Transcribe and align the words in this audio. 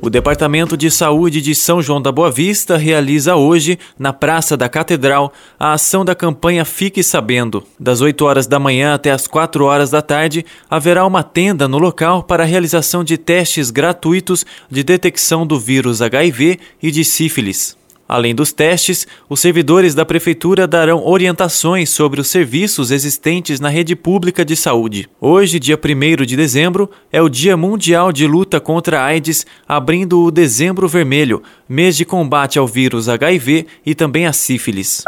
o 0.00 0.10
Departamento 0.10 0.76
de 0.76 0.90
Saúde 0.90 1.40
de 1.40 1.54
São 1.54 1.80
João 1.80 2.00
da 2.00 2.12
Boa 2.12 2.30
Vista 2.30 2.76
realiza 2.76 3.36
hoje, 3.36 3.78
na 3.98 4.12
Praça 4.12 4.56
da 4.56 4.68
Catedral, 4.68 5.32
a 5.58 5.72
ação 5.72 6.04
da 6.04 6.14
campanha 6.14 6.64
Fique 6.64 7.02
Sabendo. 7.02 7.64
Das 7.78 8.00
8 8.00 8.24
horas 8.24 8.46
da 8.46 8.58
manhã 8.58 8.94
até 8.94 9.10
as 9.10 9.26
4 9.26 9.64
horas 9.64 9.90
da 9.90 10.02
tarde, 10.02 10.44
haverá 10.68 11.06
uma 11.06 11.22
tenda 11.22 11.66
no 11.66 11.78
local 11.78 12.22
para 12.22 12.42
a 12.42 12.46
realização 12.46 13.02
de 13.02 13.16
testes 13.16 13.70
gratuitos 13.70 14.44
de 14.70 14.82
detecção 14.82 15.46
do 15.46 15.58
vírus 15.58 16.02
HIV 16.02 16.58
e 16.82 16.90
de 16.90 17.04
sífilis. 17.04 17.76
Além 18.08 18.34
dos 18.34 18.52
testes, 18.52 19.06
os 19.28 19.40
servidores 19.40 19.94
da 19.94 20.04
Prefeitura 20.04 20.66
darão 20.66 21.06
orientações 21.06 21.88
sobre 21.90 22.20
os 22.20 22.28
serviços 22.28 22.90
existentes 22.90 23.60
na 23.60 23.68
rede 23.68 23.96
pública 23.96 24.44
de 24.44 24.54
saúde. 24.54 25.08
Hoje, 25.20 25.58
dia 25.58 25.78
1 25.78 26.24
de 26.24 26.36
dezembro, 26.36 26.90
é 27.10 27.22
o 27.22 27.28
Dia 27.28 27.56
Mundial 27.56 28.12
de 28.12 28.26
Luta 28.26 28.60
contra 28.60 29.00
a 29.00 29.04
AIDS, 29.04 29.46
abrindo 29.66 30.22
o 30.22 30.30
Dezembro 30.30 30.86
Vermelho, 30.86 31.42
mês 31.68 31.96
de 31.96 32.04
combate 32.04 32.58
ao 32.58 32.66
vírus 32.66 33.08
HIV 33.08 33.66
e 33.86 33.94
também 33.94 34.26
à 34.26 34.32
sífilis. 34.32 35.02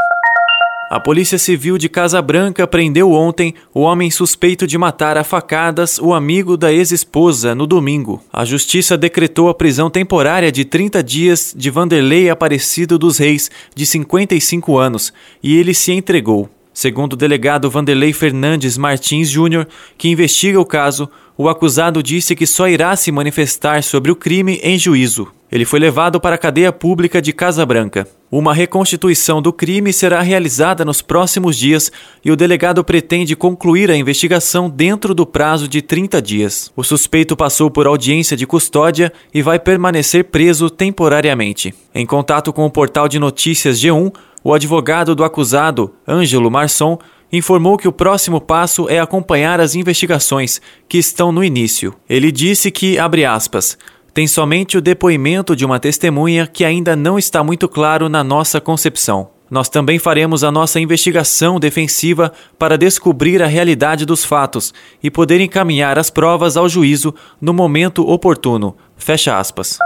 A 0.89 1.01
Polícia 1.01 1.37
Civil 1.37 1.79
de 1.79 1.89
Casa 1.89 2.23
Branca 2.23 2.65
prendeu 2.65 3.11
ontem 3.11 3.55
o 3.75 3.81
homem 3.81 4.09
suspeito 4.09 4.69
de 4.69 4.79
matar 4.79 5.19
a 5.19 5.25
facadas 5.25 5.99
o 5.99 6.15
amigo 6.15 6.57
da 6.57 6.73
ex-esposa 6.73 7.57
no 7.57 7.67
domingo. 7.67 8.23
A 8.33 8.45
Justiça 8.45 8.97
decretou 8.97 9.49
a 9.49 9.55
prisão 9.55 9.91
temporária 9.91 10.53
de 10.53 10.65
30 10.65 11.03
dias 11.03 11.53
de 11.57 11.71
Vanderlei 11.71 12.31
Aparecido 12.31 12.97
dos 13.01 13.19
Reis, 13.19 13.51
de 13.75 13.85
55 13.85 14.79
anos, 14.79 15.13
e 15.43 15.57
ele 15.57 15.75
se 15.75 15.91
entregou. 15.91 16.49
Segundo 16.77 17.15
o 17.15 17.17
delegado 17.17 17.71
Vanderlei 17.71 18.13
Fernandes 18.13 18.77
Martins 18.77 19.31
Júnior, 19.31 19.67
que 19.97 20.11
investiga 20.11 20.61
o 20.61 20.67
caso, 20.67 21.09
o 21.35 21.49
acusado 21.49 22.03
disse 22.03 22.37
que 22.37 22.47
só 22.47 22.69
irá 22.69 22.95
se 22.95 23.11
manifestar 23.11 23.83
sobre 23.83 24.13
o 24.13 24.15
crime 24.15 24.61
em 24.63 24.79
juízo. 24.79 25.27
Ele 25.51 25.65
foi 25.65 25.81
levado 25.81 26.21
para 26.21 26.35
a 26.35 26.39
cadeia 26.39 26.71
pública 26.71 27.23
de 27.23 27.33
Casa 27.33 27.65
Branca. 27.65 28.07
Uma 28.31 28.53
reconstituição 28.53 29.41
do 29.41 29.55
crime 29.55 29.91
será 29.91 30.21
realizada 30.21 30.85
nos 30.85 31.01
próximos 31.01 31.57
dias 31.57 31.91
e 32.23 32.31
o 32.31 32.37
delegado 32.37 32.85
pretende 32.85 33.35
concluir 33.35 33.91
a 33.91 33.97
investigação 33.97 34.69
dentro 34.69 35.15
do 35.15 35.25
prazo 35.25 35.67
de 35.67 35.81
30 35.81 36.21
dias. 36.21 36.71
O 36.77 36.85
suspeito 36.85 37.35
passou 37.35 37.71
por 37.71 37.87
audiência 37.87 38.37
de 38.37 38.47
custódia 38.47 39.11
e 39.33 39.41
vai 39.41 39.59
permanecer 39.59 40.25
preso 40.25 40.69
temporariamente. 40.69 41.73
Em 41.95 42.05
contato 42.05 42.53
com 42.53 42.67
o 42.67 42.71
portal 42.71 43.09
de 43.09 43.19
notícias 43.19 43.81
G1, 43.81 44.13
o 44.47 44.55
advogado 44.55 45.13
do 45.17 45.25
acusado, 45.25 45.93
Ângelo 46.07 46.49
Marçom, 46.49 46.97
informou 47.33 47.77
que 47.77 47.89
o 47.89 47.93
próximo 47.93 48.41
passo 48.41 48.89
é 48.89 49.01
acompanhar 49.01 49.61
as 49.61 49.75
investigações, 49.75 50.61
que 50.89 50.99
estão 50.99 51.33
no 51.33 51.43
início. 51.43 51.93
Ele 52.09 52.31
disse 52.31 52.71
que, 52.71 52.97
abre 52.97 53.25
aspas, 53.25 53.77
tem 54.15 54.29
somente 54.29 54.79
o 54.79 54.81
depoimento 54.81 55.57
de 55.57 55.65
uma 55.65 55.81
testemunha 55.81 56.47
que 56.47 56.65
ainda 56.65 56.95
não 56.95 57.19
está 57.19 57.43
muito 57.43 57.69
claro 57.69 58.09
na 58.09 58.23
nossa 58.23 58.61
concepção. 58.61 59.31
Nós 59.51 59.69
também 59.69 59.99
faremos 59.99 60.45
a 60.45 60.53
nossa 60.53 60.79
investigação 60.79 61.59
defensiva 61.59 62.33
para 62.57 62.79
descobrir 62.79 63.43
a 63.43 63.49
realidade 63.49 64.07
dos 64.07 64.25
fatos 64.25 64.73
e 65.03 65.11
poder 65.11 65.41
encaminhar 65.41 65.99
as 65.99 66.09
provas 66.09 66.57
ao 66.57 66.69
juízo 66.69 67.13
no 67.41 67.53
momento 67.53 68.09
oportuno. 68.09 68.77
Fecha 68.97 69.37
aspas. 69.37 69.77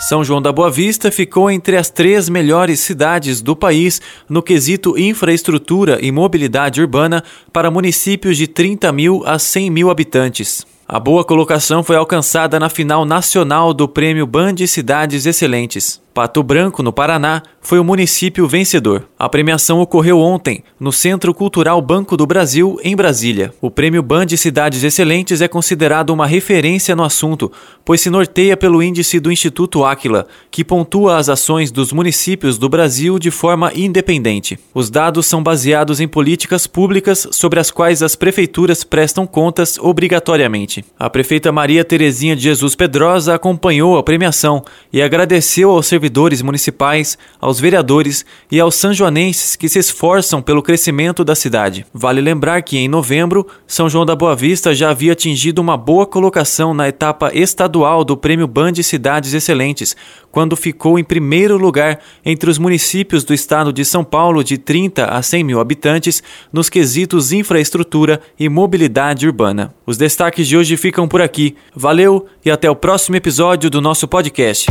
São 0.00 0.24
João 0.24 0.40
da 0.40 0.50
Boa 0.50 0.70
Vista 0.70 1.12
ficou 1.12 1.50
entre 1.50 1.76
as 1.76 1.90
três 1.90 2.30
melhores 2.30 2.80
cidades 2.80 3.42
do 3.42 3.54
país 3.54 4.00
no 4.28 4.42
quesito 4.42 4.98
infraestrutura 4.98 5.98
e 6.00 6.10
mobilidade 6.10 6.80
urbana 6.80 7.22
para 7.52 7.70
municípios 7.70 8.38
de 8.38 8.46
30 8.46 8.90
mil 8.92 9.22
a 9.26 9.38
100 9.38 9.70
mil 9.70 9.90
habitantes. 9.90 10.66
A 10.88 10.98
boa 10.98 11.22
colocação 11.22 11.84
foi 11.84 11.96
alcançada 11.96 12.58
na 12.58 12.70
final 12.70 13.04
nacional 13.04 13.74
do 13.74 13.86
Prêmio 13.86 14.26
Band 14.26 14.56
Cidades 14.66 15.26
Excelentes. 15.26 16.00
Pato 16.12 16.42
Branco, 16.42 16.82
no 16.82 16.92
Paraná, 16.92 17.42
foi 17.60 17.78
o 17.78 17.84
município 17.84 18.48
vencedor. 18.48 19.08
A 19.18 19.28
premiação 19.28 19.80
ocorreu 19.80 20.18
ontem, 20.18 20.64
no 20.78 20.90
Centro 20.90 21.32
Cultural 21.32 21.80
Banco 21.80 22.16
do 22.16 22.26
Brasil, 22.26 22.78
em 22.82 22.96
Brasília. 22.96 23.54
O 23.60 23.70
Prêmio 23.70 24.02
Band 24.02 24.28
Cidades 24.36 24.82
Excelentes 24.82 25.40
é 25.40 25.46
considerado 25.46 26.10
uma 26.10 26.26
referência 26.26 26.96
no 26.96 27.04
assunto, 27.04 27.52
pois 27.84 28.00
se 28.00 28.10
norteia 28.10 28.56
pelo 28.56 28.82
índice 28.82 29.20
do 29.20 29.30
Instituto 29.30 29.84
Áquila, 29.84 30.26
que 30.50 30.64
pontua 30.64 31.16
as 31.16 31.28
ações 31.28 31.70
dos 31.70 31.92
municípios 31.92 32.58
do 32.58 32.68
Brasil 32.68 33.18
de 33.18 33.30
forma 33.30 33.72
independente. 33.74 34.58
Os 34.74 34.90
dados 34.90 35.26
são 35.26 35.42
baseados 35.42 36.00
em 36.00 36.08
políticas 36.08 36.66
públicas 36.66 37.28
sobre 37.30 37.60
as 37.60 37.70
quais 37.70 38.02
as 38.02 38.16
prefeituras 38.16 38.82
prestam 38.82 39.26
contas 39.26 39.78
obrigatoriamente. 39.78 40.84
A 40.98 41.08
prefeita 41.08 41.52
Maria 41.52 41.84
Terezinha 41.84 42.34
de 42.34 42.42
Jesus 42.42 42.74
Pedrosa 42.74 43.34
acompanhou 43.34 43.96
a 43.96 44.02
premiação 44.02 44.64
e 44.92 45.00
agradeceu 45.00 45.70
ao 45.70 45.82
servidores 46.00 46.40
municipais, 46.40 47.18
aos 47.38 47.60
vereadores 47.60 48.24
e 48.50 48.58
aos 48.58 48.74
sanjoanenses 48.74 49.54
que 49.54 49.68
se 49.68 49.78
esforçam 49.78 50.40
pelo 50.40 50.62
crescimento 50.62 51.22
da 51.22 51.34
cidade. 51.34 51.84
Vale 51.92 52.22
lembrar 52.22 52.62
que 52.62 52.78
em 52.78 52.88
novembro, 52.88 53.46
São 53.66 53.86
João 53.86 54.06
da 54.06 54.16
Boa 54.16 54.34
Vista 54.34 54.74
já 54.74 54.90
havia 54.90 55.12
atingido 55.12 55.60
uma 55.60 55.76
boa 55.76 56.06
colocação 56.06 56.72
na 56.72 56.88
etapa 56.88 57.30
estadual 57.34 58.02
do 58.02 58.16
Prêmio 58.16 58.46
Band 58.46 58.74
Cidades 58.82 59.34
Excelentes, 59.34 59.94
quando 60.32 60.56
ficou 60.56 60.98
em 60.98 61.04
primeiro 61.04 61.58
lugar 61.58 62.00
entre 62.24 62.48
os 62.48 62.56
municípios 62.56 63.22
do 63.22 63.34
estado 63.34 63.70
de 63.70 63.84
São 63.84 64.02
Paulo 64.02 64.42
de 64.42 64.56
30 64.56 65.04
a 65.04 65.20
100 65.20 65.44
mil 65.44 65.60
habitantes 65.60 66.22
nos 66.50 66.70
quesitos 66.70 67.30
infraestrutura 67.30 68.22
e 68.38 68.48
mobilidade 68.48 69.26
urbana. 69.26 69.74
Os 69.84 69.98
destaques 69.98 70.48
de 70.48 70.56
hoje 70.56 70.78
ficam 70.78 71.06
por 71.06 71.20
aqui. 71.20 71.56
Valeu 71.74 72.26
e 72.42 72.50
até 72.50 72.70
o 72.70 72.76
próximo 72.76 73.16
episódio 73.16 73.68
do 73.68 73.82
nosso 73.82 74.08
podcast. 74.08 74.70